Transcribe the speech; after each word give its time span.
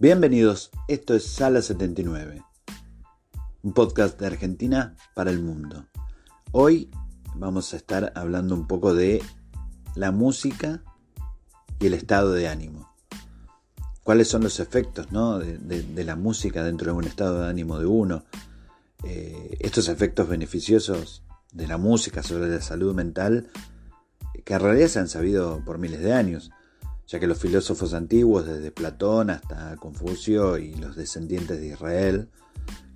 Bienvenidos, 0.00 0.70
esto 0.86 1.12
es 1.16 1.26
Sala 1.26 1.60
79, 1.60 2.44
un 3.64 3.72
podcast 3.72 4.16
de 4.20 4.28
Argentina 4.28 4.94
para 5.16 5.32
el 5.32 5.40
mundo. 5.40 5.88
Hoy 6.52 6.88
vamos 7.34 7.74
a 7.74 7.78
estar 7.78 8.12
hablando 8.14 8.54
un 8.54 8.68
poco 8.68 8.94
de 8.94 9.20
la 9.96 10.12
música 10.12 10.84
y 11.80 11.88
el 11.88 11.94
estado 11.94 12.32
de 12.34 12.46
ánimo. 12.46 12.94
¿Cuáles 14.04 14.28
son 14.28 14.44
los 14.44 14.60
efectos 14.60 15.10
¿no? 15.10 15.40
de, 15.40 16.04
la 16.04 16.14
música 16.14 16.62
dentro 16.62 16.92
de 16.92 16.96
un 16.96 17.04
estado 17.04 17.42
de 17.42 17.48
ánimo 17.48 17.80
de 17.80 17.86
uno? 17.86 18.24
Eh, 19.02 19.56
estos 19.58 19.88
efectos 19.88 20.28
beneficiosos 20.28 21.24
de 21.52 21.66
la 21.66 21.76
música 21.76 22.22
sobre 22.22 22.48
la 22.48 22.60
salud 22.60 22.94
mental, 22.94 23.48
que 24.44 24.54
en 24.54 24.60
realidad 24.60 24.86
se 24.86 25.00
han 25.00 25.08
sabido 25.08 25.60
por 25.64 25.78
miles 25.78 25.98
de 25.98 26.12
años 26.12 26.52
ya 27.08 27.18
que 27.18 27.26
los 27.26 27.38
filósofos 27.38 27.94
antiguos, 27.94 28.46
desde 28.46 28.70
Platón 28.70 29.30
hasta 29.30 29.74
Confucio 29.76 30.58
y 30.58 30.74
los 30.74 30.94
descendientes 30.94 31.58
de 31.58 31.68
Israel, 31.68 32.28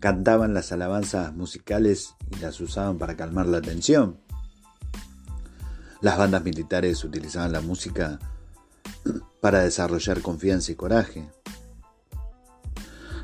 cantaban 0.01 0.53
las 0.53 0.71
alabanzas 0.71 1.35
musicales 1.35 2.15
y 2.31 2.37
las 2.41 2.61
usaban 2.61 2.99
para 2.99 3.17
calmar 3.17 3.47
la 3.47 3.63
tensión. 3.63 4.19
Las 6.03 6.19
bandas 6.19 6.45
militares 6.45 7.03
utilizaban 7.05 7.53
la 7.53 7.63
música 7.63 8.19
para 9.41 9.61
desarrollar 9.61 10.21
confianza 10.21 10.73
y 10.73 10.75
coraje. 10.75 11.31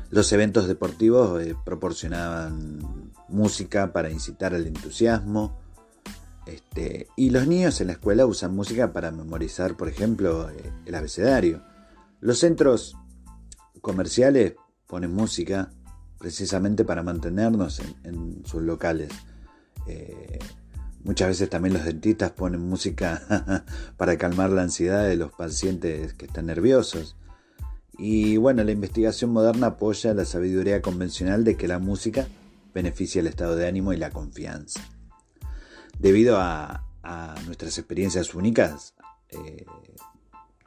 Los 0.09 0.31
eventos 0.31 0.67
deportivos 0.67 1.39
eh, 1.43 1.55
proporcionaban 1.63 3.11
música 3.27 3.93
para 3.93 4.09
incitar 4.09 4.55
al 4.55 4.65
entusiasmo, 4.65 5.59
este, 6.53 7.07
y 7.15 7.29
los 7.29 7.47
niños 7.47 7.79
en 7.79 7.87
la 7.87 7.93
escuela 7.93 8.25
usan 8.25 8.55
música 8.55 8.91
para 8.91 9.11
memorizar, 9.11 9.77
por 9.77 9.87
ejemplo, 9.87 10.49
eh, 10.49 10.73
el 10.85 10.95
abecedario. 10.95 11.63
Los 12.21 12.39
centros 12.39 12.97
comerciales 13.81 14.55
ponen 14.87 15.13
música 15.13 15.71
precisamente 16.17 16.83
para 16.83 17.03
mantenernos 17.03 17.81
en, 18.03 18.43
sus 18.45 18.63
locales. 18.63 19.09
Eh, 19.85 20.39
muchas 21.03 21.29
veces 21.29 21.49
también 21.49 21.73
los 21.73 21.85
dentistas 21.85 22.31
ponen 22.31 22.61
música 22.61 23.63
para 23.97 24.17
calmar 24.17 24.49
la 24.49 24.63
ansiedad 24.63 25.07
de 25.07 25.15
los 25.15 25.31
pacientes 25.31 26.13
que 26.15 26.25
están 26.25 26.47
nerviosos. 26.47 27.15
Y 27.97 28.37
bueno, 28.37 28.63
la 28.63 28.71
investigación 28.71 29.31
moderna 29.31 29.67
apoya 29.67 30.13
la 30.15 30.25
sabiduría 30.25 30.81
convencional 30.81 31.43
de 31.43 31.57
que 31.57 31.67
la 31.67 31.79
música 31.79 32.27
beneficia 32.73 33.19
el 33.19 33.27
estado 33.27 33.55
de 33.55 33.67
ánimo 33.67 33.93
y 33.93 33.97
la 33.97 34.09
confianza 34.09 34.81
debido 35.99 36.37
a, 36.39 36.85
nuestras 37.45 37.75
experiencias 37.79 38.35
únicas, 38.35 38.93
eh, 39.29 39.65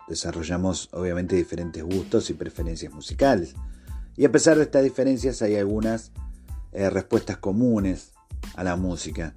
desarrollamos 0.09 0.89
obviamente 0.93 1.37
diferentes 1.37 1.85
gustos 1.85 2.31
y 2.31 2.35
preferencias 2.35 2.93
musicales. 2.93 3.55
Y 4.17 4.25
a 4.25 4.33
pesar 4.33 4.57
de 4.57 4.65
estas 4.65 4.83
diferencias 4.83 5.41
hay 5.41 5.55
algunas 5.55 6.11
eh, 6.73 6.91
respuestas 6.91 7.37
comunes 7.37 8.13
a 8.57 8.65
la 8.65 8.75
música. 8.75 9.37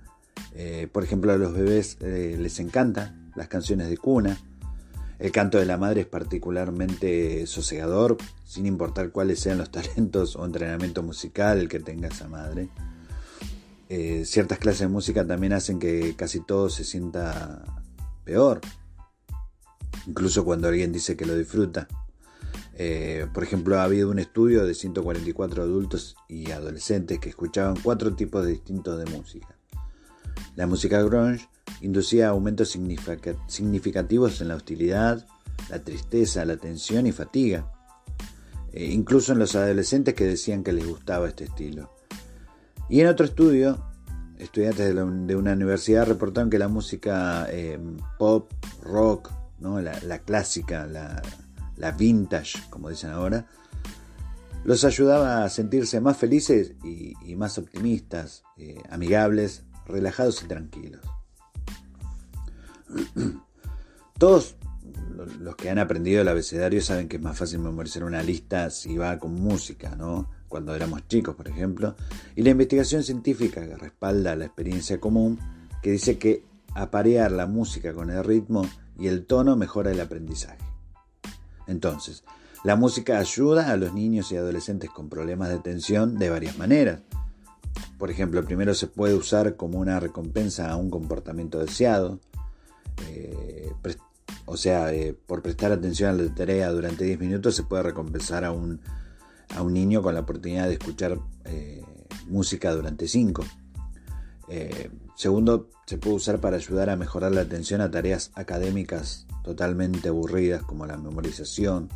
Eh, 0.55 0.87
por 0.91 1.03
ejemplo, 1.03 1.31
a 1.31 1.37
los 1.37 1.53
bebés 1.53 1.97
les 2.01 2.59
encantan 2.59 3.31
las 3.35 3.49
canciones 3.49 3.87
de 3.87 3.97
cuna. 3.97 4.39
El 5.19 5.31
canto 5.31 5.59
de 5.59 5.65
la 5.65 5.77
madre 5.77 6.01
es 6.01 6.07
particularmente 6.07 7.45
sosegador, 7.45 8.17
sin 8.45 8.65
importar 8.65 9.11
cuáles 9.11 9.39
sean 9.39 9.59
los 9.59 9.69
talentos 9.71 10.35
o 10.35 10.43
entrenamiento 10.43 11.03
musical 11.03 11.69
que 11.69 11.79
tenga 11.79 12.07
esa 12.07 12.27
madre. 12.27 12.69
Eh, 13.89 14.23
ciertas 14.25 14.57
clases 14.57 14.81
de 14.81 14.87
música 14.87 15.25
también 15.25 15.53
hacen 15.53 15.79
que 15.79 16.15
casi 16.15 16.39
todo 16.39 16.69
se 16.69 16.83
sienta 16.83 17.63
peor, 18.23 18.61
incluso 20.07 20.43
cuando 20.43 20.67
alguien 20.67 20.91
dice 20.91 21.15
que 21.15 21.25
lo 21.25 21.35
disfruta. 21.37 21.87
Eh, 22.77 23.27
por 23.33 23.43
ejemplo, 23.43 23.79
ha 23.79 23.83
habido 23.83 24.09
un 24.09 24.19
estudio 24.19 24.65
de 24.65 24.73
144 24.73 25.63
adultos 25.63 26.15
y 26.27 26.51
adolescentes 26.51 27.19
que 27.19 27.29
escuchaban 27.29 27.77
cuatro 27.81 28.15
tipos 28.15 28.45
distintos 28.45 28.97
de 28.97 29.05
música. 29.17 29.55
La 30.55 30.67
música 30.67 31.01
grunge 31.03 31.47
inducía 31.81 32.29
aumentos 32.29 32.69
significa- 32.69 33.35
significativos 33.47 34.41
en 34.41 34.49
la 34.49 34.55
hostilidad, 34.55 35.25
la 35.69 35.83
tristeza, 35.83 36.43
la 36.43 36.57
tensión 36.57 37.07
y 37.07 37.11
fatiga. 37.11 37.71
Eh, 38.73 38.85
incluso 38.91 39.31
en 39.31 39.39
los 39.39 39.55
adolescentes 39.55 40.13
que 40.15 40.25
decían 40.25 40.63
que 40.63 40.73
les 40.73 40.85
gustaba 40.85 41.29
este 41.29 41.45
estilo. 41.45 41.94
Y 42.87 43.01
en 43.01 43.07
otro 43.07 43.25
estudio, 43.25 43.83
estudiantes 44.37 44.93
de, 44.93 45.35
una 45.35 45.53
universidad 45.53 46.05
reportaron 46.05 46.49
que 46.49 46.59
la 46.59 46.67
música 46.67 47.47
eh, 47.49 47.79
pop, 48.19 48.51
rock, 48.83 49.31
¿no? 49.59 49.81
la, 49.81 50.19
clásica, 50.19 50.85
la, 50.85 51.91
vintage, 51.91 52.59
como 52.69 52.89
dicen 52.89 53.09
ahora, 53.09 53.47
los 54.63 54.83
ayudaba 54.83 55.43
a 55.43 55.49
sentirse 55.49 55.99
más 55.99 56.17
felices 56.17 56.73
y, 56.83 57.35
más 57.35 57.57
optimistas, 57.57 58.43
eh, 58.57 58.77
amigables, 58.89 59.63
relajados 59.87 60.43
y 60.43 60.47
tranquilos. 60.47 61.01
Todos 64.17 64.55
lo- 65.15 65.25
los 65.25 65.55
que 65.55 65.69
han 65.69 65.79
aprendido 65.79 66.21
el 66.21 66.27
abecedario 66.27 66.81
saben 66.81 67.07
que 67.07 67.17
es 67.17 67.21
más 67.21 67.37
fácil 67.37 67.59
memorizar 67.59 68.03
una 68.03 68.21
lista 68.23 68.69
si 68.69 68.97
va 68.97 69.17
con 69.19 69.33
música, 69.33 69.95
¿no? 69.95 70.29
Cuando 70.55 70.73
éramos 70.73 71.05
chicos, 71.09 71.35
por 71.35 71.49
ejemplo. 71.49 71.95
Y 72.33 72.41
la 72.41 72.51
investigación 72.51 73.03
científica 73.03 73.67
que 73.67 73.75
respalda 73.75 74.37
la 74.37 74.45
experiencia 74.45 75.01
común, 75.01 75.37
que 75.83 75.91
dice 75.91 76.17
que 76.17 76.45
aparear 76.73 77.33
la 77.33 77.45
música 77.45 77.93
con 77.93 78.09
el 78.09 78.23
ritmo 78.23 78.65
y 78.97 79.07
el 79.07 79.25
tono 79.25 79.57
mejora 79.57 79.91
el 79.91 79.99
aprendizaje. 79.99 80.63
Entonces, 81.67 82.23
la 82.63 82.77
música 82.77 83.19
ayuda 83.19 83.69
a 83.69 83.75
los 83.75 83.93
niños 83.93 84.31
y 84.31 84.37
adolescentes 84.37 84.89
con 84.91 85.09
problemas 85.09 85.49
de 85.49 85.55
atención 85.55 86.17
de 86.17 86.29
varias 86.29 86.57
maneras. 86.57 87.01
Por 87.97 88.09
ejemplo, 88.09 88.41
primero 88.45 88.73
se 88.73 88.87
puede 88.87 89.13
usar 89.13 89.57
como 89.57 89.79
una 89.79 89.99
recompensa 89.99 90.71
a 90.71 90.77
un 90.77 90.89
comportamiento 90.89 91.59
deseado. 91.59 92.21
Eh, 93.09 93.73
o 94.45 94.55
sea, 94.55 94.93
eh, 94.93 95.17
por 95.27 95.41
prestar 95.41 95.73
atención 95.73 96.11
a 96.11 96.23
la 96.23 96.33
tarea 96.33 96.71
durante 96.71 97.03
10 97.03 97.19
minutos 97.19 97.57
se 97.57 97.63
puede 97.63 97.83
recompensar 97.83 98.45
a 98.45 98.53
un, 98.53 98.79
a 99.49 99.61
un 99.61 99.73
niño 99.73 100.01
con 100.01 100.13
la 100.13 100.21
oportunidad 100.21 100.67
de 100.67 100.73
escuchar 100.73 101.19
eh, 101.45 101.83
música 102.27 102.71
durante 102.73 103.07
5. 103.07 103.43
Eh, 104.49 104.91
segundo, 105.15 105.69
se 105.85 105.97
puede 105.97 106.15
usar 106.15 106.39
para 106.39 106.57
ayudar 106.57 106.89
a 106.89 106.95
mejorar 106.95 107.31
la 107.31 107.41
atención 107.41 107.81
a 107.81 107.91
tareas 107.91 108.31
académicas 108.35 109.27
totalmente 109.43 110.09
aburridas 110.09 110.63
como 110.63 110.85
la 110.85 110.97
memorización, 110.97 111.89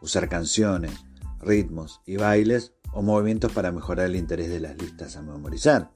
usar 0.00 0.28
canciones, 0.28 0.92
ritmos 1.40 2.00
y 2.06 2.16
bailes 2.16 2.72
o 2.92 3.02
movimientos 3.02 3.52
para 3.52 3.72
mejorar 3.72 4.06
el 4.06 4.16
interés 4.16 4.48
de 4.48 4.60
las 4.60 4.76
listas 4.76 5.16
a 5.16 5.22
memorizar. 5.22 5.90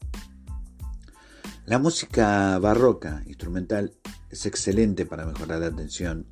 La 1.64 1.78
música 1.78 2.58
barroca 2.58 3.22
instrumental 3.26 3.93
es 4.31 4.46
excelente 4.46 5.06
para 5.06 5.25
mejorar 5.25 5.60
la 5.60 5.69
atención 5.69 6.26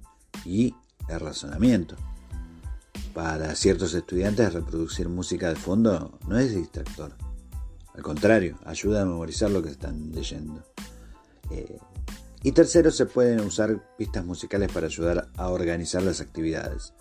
y 0.45 0.75
el 1.09 1.21
razonamiento. 1.21 1.97
Para 3.15 3.57
ciertos 3.57 3.95
estudiantes 3.95 4.53
reproducir 4.53 5.09
música 5.09 5.49
de 5.49 5.57
fondo 5.57 6.19
no 6.29 6.39
es 6.39 6.55
distractor. 6.55 7.13
Al 7.95 8.03
contrario, 8.03 8.57
ayuda 8.65 9.03
a 9.03 9.05
memorizar 9.05 9.51
lo 9.51 9.63
que 9.63 9.71
están 9.71 10.13
leyendo. 10.13 10.63
Eh, 11.51 11.79
y 12.43 12.53
tercero, 12.53 12.91
se 12.91 13.07
pueden 13.07 13.41
usar 13.41 13.83
pistas 13.99 14.25
musicales 14.25 14.71
para 14.73 14.87
ayudar 14.87 15.29
a 15.37 15.49
organizar 15.49 16.03
las 16.03 16.21
actividades. 16.21 16.95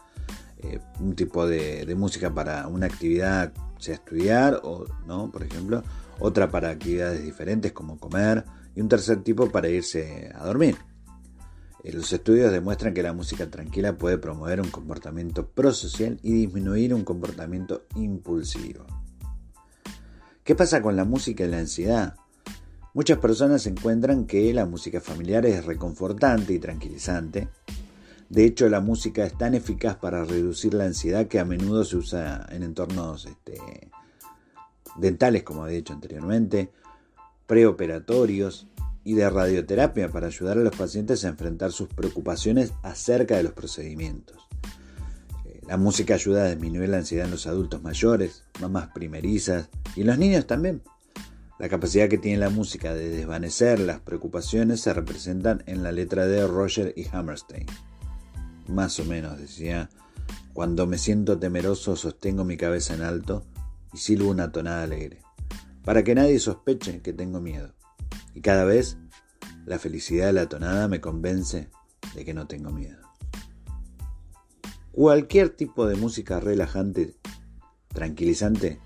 Eh, 0.58 0.80
un 1.00 1.16
tipo 1.16 1.48
de, 1.48 1.86
de, 1.86 1.96
música 1.96 2.34
para 2.34 2.68
una 2.68 2.88
actividad, 2.88 3.54
sea 3.78 3.94
estudiar 3.94 4.60
o 4.64 4.86
no, 5.06 5.32
por 5.32 5.44
ejemplo, 5.44 5.84
otra 6.20 6.50
para 6.50 6.72
actividades 6.72 7.24
diferentes 7.24 7.72
como 7.72 7.98
comer 7.98 8.44
y 8.76 8.82
un 8.82 8.90
tercer 8.90 9.24
tipo 9.24 9.50
para 9.50 9.70
irse 9.70 10.32
a 10.36 10.44
dormir. 10.46 10.76
Eh, 11.84 11.94
los 11.94 12.12
estudios 12.12 12.52
demuestran 12.52 12.94
que 12.94 13.04
la 13.04 13.14
música 13.14 13.50
tranquila 13.50 13.98
puede 13.98 14.18
promover 14.18 14.62
un 14.62 14.70
comportamiento 14.70 15.48
prosocial 15.48 16.20
y 16.24 16.34
disminuir 16.34 16.94
un 16.94 17.04
comportamiento 17.04 17.86
impulsivo. 17.96 18.86
¿Qué 20.44 20.56
pasa 20.56 20.82
con 20.82 20.96
la 20.96 21.06
música 21.06 21.46
y 21.46 21.48
la 21.48 21.60
ansiedad? 21.60 22.16
Muchas 22.94 23.20
personas 23.20 23.68
encuentran 23.68 24.26
que 24.26 24.54
la 24.54 24.66
música 24.66 25.00
familiar 25.00 25.46
es 25.46 25.66
reconfortante 25.66 26.54
y 26.54 26.60
tranquilizante. 26.60 27.50
De 28.30 28.46
hecho, 28.46 28.68
la 28.68 28.80
música 28.80 29.26
es 29.26 29.38
tan 29.38 29.54
eficaz 29.54 29.96
para 29.96 30.26
reducir 30.26 30.74
la 30.74 30.86
ansiedad 30.86 31.28
que 31.28 31.40
a 31.40 31.46
menudo 31.46 31.84
se 31.84 31.98
usa 31.98 32.48
en 32.50 32.64
entornos 32.64 33.26
este, 33.26 33.90
dentales, 34.98 35.44
como 35.44 35.68
he 35.68 35.74
dicho 35.74 35.94
anteriormente, 35.94 36.72
preoperatorios 37.48 38.68
y 39.10 39.16
de 39.16 39.28
radioterapia 39.28 40.10
para 40.10 40.28
ayudar 40.28 40.60
a 40.60 40.62
los 40.62 40.76
pacientes 40.76 41.26
a 41.26 41.30
enfrentar 41.30 41.72
sus 41.72 41.90
preocupaciones 41.90 42.74
acerca 42.84 43.38
de 43.38 43.42
los 43.42 43.54
procedimientos. 43.54 44.38
Eh, 45.46 45.62
la 45.68 45.78
música 45.78 46.14
ayuda 46.14 46.44
a 46.44 46.50
disminuir 46.50 46.90
la 46.90 46.98
ansiedad 46.98 47.26
en 47.26 47.32
los 47.32 47.48
adultos 47.48 47.82
mayores, 47.82 48.44
mamás 48.62 48.90
primerizas 48.94 49.68
y 49.96 50.02
en 50.02 50.08
los 50.08 50.20
niños 50.20 50.46
también. 50.46 50.84
La 51.58 51.70
capacidad 51.70 52.08
que 52.08 52.20
tiene 52.20 52.38
la 52.38 52.52
música 52.52 52.94
de 52.94 53.10
desvanecer 53.10 53.80
las 53.80 54.00
preocupaciones 54.00 54.82
se 54.82 54.94
representan 54.94 55.64
en 55.66 55.82
la 55.82 55.92
letra 55.92 56.28
de 56.28 56.46
Roger 56.46 56.94
y 56.96 57.08
Hammerstein. 57.12 57.66
Más 58.68 59.00
o 59.00 59.06
menos 59.06 59.40
decía, 59.40 59.90
cuando 60.54 60.86
me 60.86 61.00
siento 61.00 61.40
temeroso 61.40 61.96
sostengo 61.96 62.44
mi 62.44 62.58
cabeza 62.58 62.94
en 62.94 63.02
alto 63.02 63.44
y 63.92 63.98
silbo 63.98 64.30
una 64.30 64.52
tonada 64.52 64.84
alegre, 64.84 65.24
para 65.84 66.04
que 66.04 66.14
nadie 66.14 66.38
sospeche 66.38 67.02
que 67.02 67.12
tengo 67.12 67.42
miedo. 67.42 67.74
Y 68.34 68.42
cada 68.42 68.64
vez 68.64 68.98
la 69.66 69.80
felicidad 69.80 70.28
de 70.28 70.34
la 70.34 70.50
tonada 70.50 70.88
me 70.88 71.02
convence 71.02 71.70
de 72.16 72.26
que 72.26 72.34
no 72.34 72.48
tengo 72.48 72.72
miedo. 72.72 72.98
Cualquier 74.92 75.50
tipo 75.50 75.86
de 75.88 75.96
música 75.96 76.40
relajante, 76.40 77.16
tranquilizante, 77.90 78.80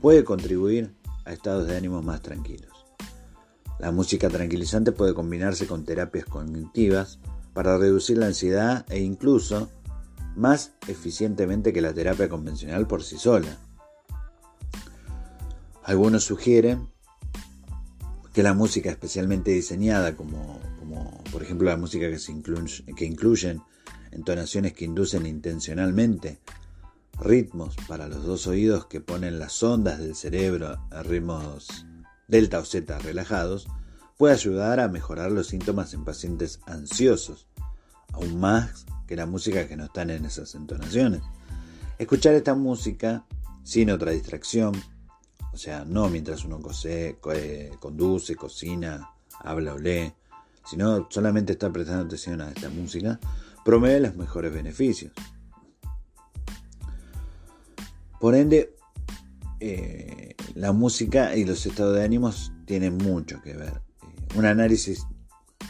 puede 0.00 0.24
contribuir 0.24 0.94
a 1.24 1.32
estados 1.32 1.66
de 1.66 1.76
ánimo 1.76 2.02
más 2.02 2.22
tranquilos. 2.22 2.70
La 3.78 3.90
música 3.90 4.28
tranquilizante 4.28 4.92
puede 4.92 5.12
combinarse 5.12 5.66
con 5.66 5.84
terapias 5.84 6.24
cognitivas 6.24 7.18
para 7.52 7.76
reducir 7.78 8.18
la 8.18 8.26
ansiedad 8.26 8.86
e 8.88 9.00
incluso 9.00 9.70
más 10.36 10.72
eficientemente 10.86 11.72
que 11.72 11.80
la 11.80 11.92
terapia 11.92 12.28
convencional 12.28 12.86
por 12.86 13.02
sí 13.02 13.18
sola. 13.18 13.58
Algunos 15.82 16.22
sugieren 16.22 16.91
que 18.32 18.42
la 18.42 18.54
música 18.54 18.90
especialmente 18.90 19.50
diseñada, 19.50 20.16
como, 20.16 20.60
por 21.30 21.42
ejemplo 21.42 21.68
la 21.68 21.76
música 21.76 22.06
que, 22.10 22.94
que 22.94 23.04
incluyen 23.04 23.62
entonaciones 24.10 24.72
que 24.72 24.84
inducen 24.84 25.26
intencionalmente 25.26 26.38
ritmos 27.18 27.76
para 27.88 28.08
los 28.08 28.24
dos 28.24 28.46
oídos 28.46 28.86
que 28.86 29.00
ponen 29.00 29.38
las 29.38 29.62
ondas 29.62 29.98
del 29.98 30.14
cerebro 30.14 30.78
a 30.90 31.02
ritmos 31.02 31.86
delta 32.28 32.58
o 32.58 32.64
zeta 32.64 32.98
relajados, 32.98 33.68
puede 34.16 34.34
ayudar 34.34 34.80
a 34.80 34.88
mejorar 34.88 35.30
los 35.30 35.48
síntomas 35.48 35.92
en 35.94 36.04
pacientes 36.04 36.60
ansiosos, 36.66 37.46
aún 38.12 38.40
más 38.40 38.86
que 39.06 39.16
la 39.16 39.26
música 39.26 39.68
que 39.68 39.76
no 39.76 39.84
están 39.84 40.10
en 40.10 40.24
esas 40.24 40.54
entonaciones. 40.54 41.22
Escuchar 41.98 42.34
esta 42.34 42.54
música 42.54 43.26
sin 43.64 43.90
otra 43.90 44.12
distracción 44.12 44.72
o 45.52 45.56
sea, 45.56 45.84
no 45.84 46.08
mientras 46.08 46.44
uno 46.44 46.60
cose, 46.60 47.18
conduce, 47.78 48.34
cocina, 48.36 49.10
habla 49.40 49.74
o 49.74 49.78
lee, 49.78 50.12
sino 50.64 51.06
solamente 51.10 51.52
está 51.52 51.70
prestando 51.72 52.04
atención 52.04 52.40
a 52.40 52.48
esta 52.48 52.70
música, 52.70 53.18
promueve 53.64 54.00
los 54.00 54.16
mejores 54.16 54.52
beneficios. 54.52 55.12
Por 58.20 58.34
ende, 58.34 58.74
eh, 59.60 60.34
la 60.54 60.72
música 60.72 61.36
y 61.36 61.44
los 61.44 61.66
estados 61.66 61.96
de 61.96 62.04
ánimos 62.04 62.52
tienen 62.66 62.96
mucho 62.96 63.42
que 63.42 63.54
ver. 63.54 63.80
Eh, 64.02 64.36
un 64.36 64.46
análisis 64.46 65.06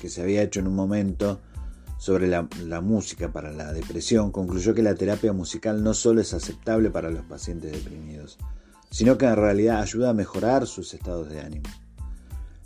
que 0.00 0.08
se 0.08 0.23
había 0.23 0.43
hecho 0.43 0.61
en 0.61 0.67
un 0.67 0.75
momento 0.75 1.40
sobre 1.99 2.26
la, 2.26 2.43
música 2.81 3.32
para 3.32 3.52
la 3.52 3.73
depresión 3.73 4.32
concluyó 4.32 4.75
que 4.75 4.82
la 4.82 4.96
terapia 4.96 5.32
musical 5.32 5.84
no 5.84 5.94
solo 5.94 6.20
es 6.20 6.34
aceptable 6.34 6.90
para 6.90 7.11
los 7.11 7.25
pacientes 7.25 7.70
deprimidos, 7.70 8.38
sino 8.92 9.16
que 9.16 9.24
en 9.24 9.36
realidad 9.36 9.80
ayuda 9.80 10.10
a 10.10 10.14
mejorar 10.14 10.66
sus 10.66 10.92
estados 10.92 11.30
de 11.30 11.40
ánimo. 11.40 11.68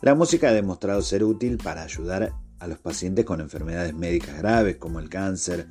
La 0.02 0.14
música 0.14 0.48
ha 0.48 0.52
demostrado 0.52 1.00
ser 1.00 1.24
útil 1.24 1.56
para 1.56 1.84
ayudar 1.84 2.34
a 2.58 2.66
los 2.66 2.78
pacientes 2.78 3.24
con 3.24 3.40
enfermedades 3.40 3.94
médicas 3.94 4.36
graves 4.38 4.76
como 4.76 4.98
el 4.98 5.08
cáncer, 5.08 5.68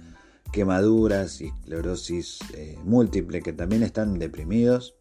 quemaduras 0.51 1.41
y 1.41 1.47
esclerosis 1.47 2.39
eh, 2.53 2.79
múltiple 2.83 3.41
que 3.41 3.51
también 3.51 3.83
están 3.83 4.17
deprimidos. 4.17 4.95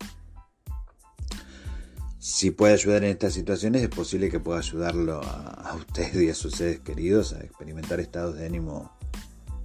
Si 2.19 2.51
puede 2.51 2.75
ayudar 2.75 3.05
en 3.05 3.11
estas 3.11 3.35
situaciones 3.35 3.83
es 3.83 3.91
posible 3.91 4.31
que 4.31 4.41
pueda 4.41 4.59
ayudarlo 4.59 5.21
a, 5.23 5.71
a 5.71 5.75
usted 5.75 6.21
y 6.21 6.31
a 6.31 6.35
sus 6.35 6.55
seres 6.55 6.81
queridos 6.81 7.33
a 7.33 7.41
experimentar 7.41 8.01
estados 8.01 8.37
de 8.37 8.47
ánimo 8.47 8.91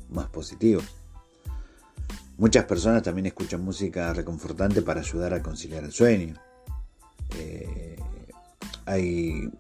más 0.10 0.30
positivos. 0.30 0.99
Muchas 2.40 2.64
personas 2.64 3.04
también 3.04 3.26
escuchan 3.26 3.62
música 3.62 4.14
reconfortante 4.14 4.82
para 4.82 5.02
ayudar 5.02 5.34
a 5.34 5.44
conciliar 5.44 5.84
el 5.84 5.92
sueño. 5.92 6.36
Eh, 7.36 7.98
hay, 8.86 9.52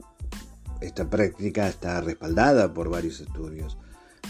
esta 0.79 1.09
práctica 1.09 1.67
está 1.67 1.99
respaldada 1.99 2.73
por 2.73 2.89
varios 2.89 3.19
estudios. 3.19 3.77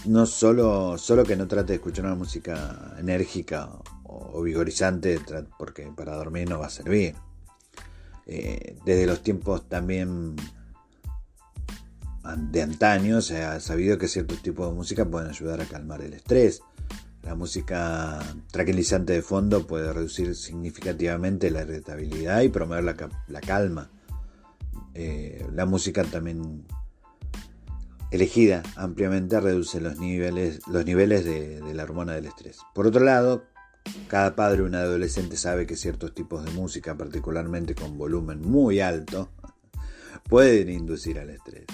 No 0.04 0.26
solo, 0.26 0.98
solo 0.98 1.22
que 1.22 1.36
no 1.36 1.46
trate 1.46 1.68
de 1.68 1.74
escuchar 1.74 2.06
una 2.06 2.16
música 2.16 2.96
enérgica 2.98 3.70
o, 4.02 4.42
vigorizante, 4.42 5.20
porque 5.56 5.84
para 5.94 6.16
dormir 6.16 6.50
no 6.50 6.58
va 6.58 6.66
a 6.66 6.70
servir. 6.70 7.14
Eh, 8.26 8.76
desde 8.84 9.06
los 9.06 9.22
tiempos 9.22 9.68
también 9.68 10.34
de 12.36 12.62
antaño 12.62 13.20
se 13.20 13.44
ha 13.44 13.60
sabido 13.60 13.96
que 13.96 14.08
ciertos 14.08 14.42
tipos 14.42 14.68
de 14.68 14.74
música 14.74 15.04
pueden 15.04 15.30
ayudar 15.30 15.60
a 15.60 15.66
calmar 15.66 16.02
el 16.02 16.14
estrés. 16.14 16.62
La 17.22 17.34
música 17.34 18.18
tranquilizante 18.50 19.12
de 19.12 19.22
fondo 19.22 19.66
puede 19.66 19.92
reducir 19.92 20.34
significativamente 20.34 21.50
la 21.50 21.62
irritabilidad 21.62 22.40
y 22.40 22.48
promover 22.48 22.84
la, 22.84 23.40
calma. 23.40 23.90
Eh, 24.94 25.46
la 25.52 25.66
música 25.66 26.02
también 26.04 26.64
elegida 28.10 28.62
ampliamente 28.76 29.38
reduce 29.38 29.80
los 29.80 29.98
niveles, 29.98 30.60
los 30.66 30.84
niveles 30.84 31.24
de, 31.24 31.60
la 31.74 31.84
hormona 31.84 32.14
del 32.14 32.26
estrés. 32.26 32.58
Por 32.74 32.86
otro 32.86 33.04
lado, 33.04 33.44
cada 34.08 34.34
padre 34.34 34.62
o 34.62 34.66
un 34.66 34.74
adolescente 34.74 35.36
sabe 35.36 35.66
que 35.66 35.76
ciertos 35.76 36.14
tipos 36.14 36.44
de 36.44 36.50
música, 36.52 36.96
particularmente 36.96 37.74
con 37.74 37.96
volumen 37.98 38.40
muy 38.40 38.80
alto, 38.80 39.30
pueden 40.28 40.70
inducir 40.70 41.18
al 41.18 41.30
estrés. 41.30 41.66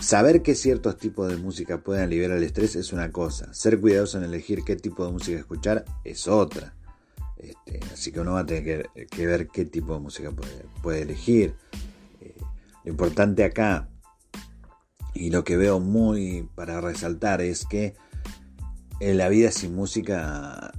Saber 0.00 0.42
que 0.42 0.54
ciertos 0.54 0.96
tipos 0.96 1.28
de 1.28 1.36
música 1.36 1.78
pueden 1.78 2.04
aliviar 2.04 2.30
el 2.32 2.42
estrés 2.42 2.76
es 2.76 2.92
una 2.92 3.12
cosa. 3.12 3.52
Ser 3.54 3.80
cuidadoso 3.80 4.18
en 4.18 4.24
elegir 4.24 4.64
qué 4.64 4.76
tipo 4.76 5.04
de 5.04 5.12
música 5.12 5.38
escuchar 5.38 5.84
es 6.04 6.26
otra. 6.26 6.74
Este, 7.36 7.80
así 7.92 8.12
que 8.12 8.20
uno 8.20 8.32
va 8.32 8.40
a 8.40 8.46
tener 8.46 8.88
que, 9.10 9.26
ver 9.26 9.48
qué 9.48 9.64
tipo 9.64 9.94
de 9.94 10.00
música 10.00 10.30
puede, 10.82 11.02
elegir. 11.02 11.54
Eh, 12.20 12.34
lo 12.84 12.90
importante 12.90 13.44
acá, 13.44 13.88
y 15.14 15.30
lo 15.30 15.44
que 15.44 15.56
veo 15.56 15.80
muy 15.80 16.48
para 16.54 16.80
resaltar, 16.80 17.40
es 17.40 17.64
que 17.64 17.94
en 19.00 19.16
la 19.18 19.28
vida 19.28 19.50
sin 19.50 19.74
música 19.74 20.72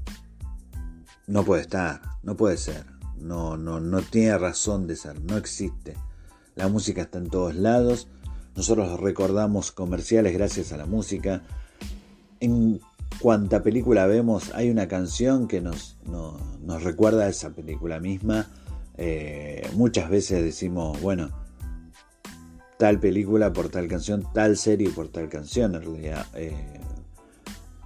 no 1.27 1.43
puede 1.43 1.61
estar, 1.61 2.01
no 2.23 2.35
puede 2.35 2.57
ser. 2.57 2.85
No, 3.17 3.55
no, 3.57 3.79
no 3.79 4.01
tiene 4.01 4.37
razón 4.37 4.87
de 4.87 4.95
ser, 4.95 5.21
no 5.21 5.37
existe. 5.37 5.95
La 6.55 6.67
música 6.67 7.03
está 7.03 7.19
en 7.19 7.29
todos 7.29 7.55
lados. 7.55 8.07
Nosotros 8.55 8.99
recordamos 8.99 9.71
comerciales 9.71 10.33
gracias 10.33 10.73
a 10.73 10.77
la 10.77 10.85
música. 10.85 11.41
En 12.39 12.81
cuanta 13.19 13.63
película 13.63 14.05
vemos 14.07 14.51
hay 14.53 14.69
una 14.69 14.87
canción 14.87 15.47
que 15.47 15.61
nos, 15.61 15.97
nos, 16.05 16.83
recuerda 16.83 17.25
a 17.25 17.29
esa 17.29 17.51
película 17.51 17.99
misma. 17.99 18.49
Eh, 18.97 19.67
muchas 19.75 20.09
veces 20.09 20.43
decimos, 20.43 20.99
bueno, 21.01 21.29
tal 22.77 22.99
película 22.99 23.53
por 23.53 23.69
tal 23.69 23.87
canción, 23.87 24.27
tal 24.33 24.57
serie 24.57 24.89
por 24.89 25.07
tal 25.07 25.29
canción. 25.29 25.75
En 25.75 25.83
realidad, 25.83 26.25
eh, 26.35 26.79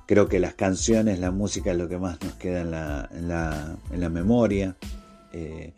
creo 0.07 0.27
que 0.27 0.39
las 0.39 0.55
canciones, 0.55 1.19
la 1.19 1.31
música 1.31 1.71
es 1.71 1.77
lo 1.77 1.87
que 1.87 1.99
más 1.99 2.21
nos 2.23 2.33
queda 2.35 2.61
en 2.61 2.71
la, 2.71 3.77
en 3.91 4.01
la, 4.01 4.09
memoria. 4.09 4.77
Eh, 5.31 5.73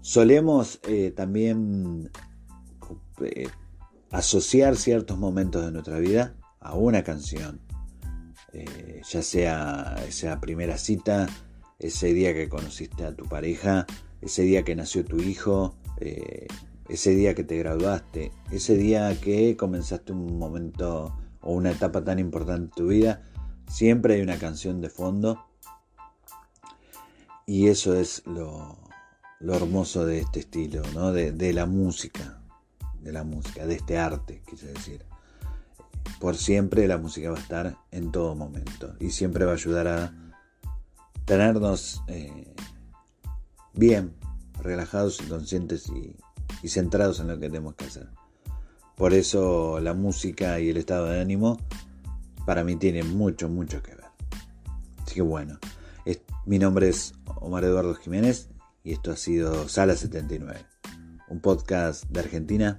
solemos 0.00 0.80
también 1.16 2.10
asociar 4.16 4.76
ciertos 4.76 5.18
momentos 5.18 5.62
de 5.62 5.72
nuestra 5.72 5.98
vida 5.98 6.36
a 6.60 6.74
una 6.74 7.04
canción. 7.04 7.60
Eh, 8.54 9.02
ya 9.06 9.20
sea 9.20 9.96
esa 10.08 10.40
primera 10.40 10.78
cita, 10.78 11.26
ese 11.78 12.14
día 12.14 12.32
que 12.32 12.48
conociste 12.48 13.04
a 13.04 13.14
tu 13.14 13.26
pareja, 13.26 13.86
ese 14.22 14.42
día 14.42 14.62
que 14.62 14.74
nació 14.74 15.04
tu 15.04 15.20
hijo, 15.20 15.76
eh, 16.00 16.46
ese 16.88 17.10
día 17.14 17.34
que 17.34 17.44
te 17.44 17.58
graduaste, 17.58 18.32
ese 18.50 18.78
día 18.78 19.20
que 19.20 19.54
comenzaste 19.54 20.12
un 20.12 20.38
momento 20.38 21.14
o 21.42 21.52
una 21.52 21.72
etapa 21.72 22.02
tan 22.02 22.18
importante 22.18 22.64
en 22.64 22.70
tu 22.70 22.86
vida, 22.86 23.22
siempre 23.68 24.14
hay 24.14 24.22
una 24.22 24.38
canción 24.38 24.80
de 24.80 24.88
fondo. 24.88 25.44
Y 27.44 27.68
eso 27.68 27.94
es 27.94 28.22
lo, 28.24 28.78
hermoso 29.40 30.06
de 30.06 30.20
este 30.20 30.40
estilo, 30.40 30.82
¿no? 30.94 31.12
de, 31.12 31.32
de 31.32 31.52
la 31.52 31.66
música, 31.66 32.35
de 33.06 33.12
la 33.12 33.24
música, 33.24 33.66
de 33.66 33.74
este 33.74 33.98
arte, 33.98 34.42
quise 34.46 34.66
decir 34.66 35.04
por 36.20 36.36
siempre 36.36 36.86
la 36.88 36.98
música 36.98 37.30
va 37.30 37.36
a 37.36 37.40
estar 37.40 37.76
en 37.90 38.10
todo 38.10 38.34
momento 38.34 38.94
y 39.00 39.10
siempre 39.10 39.44
va 39.44 39.52
a 39.52 39.54
ayudar 39.54 39.88
a 39.88 40.14
tenernos 41.24 42.02
eh, 42.06 42.54
bien, 43.74 44.14
relajados, 44.62 45.20
conscientes 45.28 45.88
y, 45.88 46.16
y 46.62 46.68
centrados 46.68 47.20
en 47.20 47.28
lo 47.28 47.34
que 47.38 47.48
tenemos 47.48 47.74
que 47.74 47.86
hacer. 47.86 48.08
Por 48.96 49.12
eso 49.12 49.80
la 49.80 49.94
música 49.94 50.58
y 50.60 50.70
el 50.70 50.78
estado 50.78 51.06
de 51.06 51.20
ánimo 51.20 51.58
para 52.46 52.64
mí 52.64 52.76
tienen 52.76 53.16
mucho, 53.16 53.48
mucho 53.48 53.82
que 53.82 53.94
ver. 53.94 54.06
Así 55.04 55.16
que 55.16 55.22
bueno, 55.22 55.58
mi 56.46 56.58
nombre 56.58 56.88
es 56.88 57.12
Omar 57.40 57.64
Eduardo 57.64 57.94
Jiménez 57.94 58.48
y 58.84 58.92
esto 58.92 59.10
ha 59.10 59.16
sido 59.16 59.68
Sala 59.68 59.96
79, 59.96 60.64
un 61.28 61.40
podcast 61.40 62.04
de 62.04 62.20
Argentina 62.20 62.78